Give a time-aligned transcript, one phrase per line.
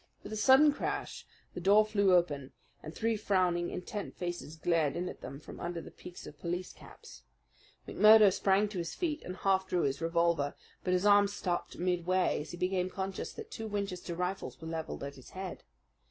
[0.23, 5.07] With a sudden crash the door flew open, and three frowning, intent faces glared in
[5.07, 7.21] at them from under the peaks of police caps.
[7.87, 12.41] McMurdo sprang to his feet and half drew his revolver; but his arm stopped midway
[12.41, 15.61] as he became conscious that two Winchester rifles were levelled at his head.